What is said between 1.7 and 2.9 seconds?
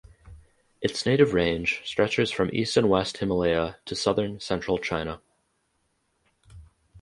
stretches from (East and